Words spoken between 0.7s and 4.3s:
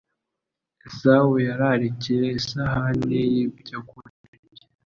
Esawu yararikiye isahani y’ibyokurya,